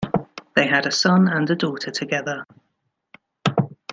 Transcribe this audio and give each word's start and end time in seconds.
They 0.55 0.65
had 0.65 0.87
a 0.87 0.91
son 0.91 1.27
and 1.27 1.47
a 1.51 1.55
daughter 1.55 1.91
together. 1.91 2.43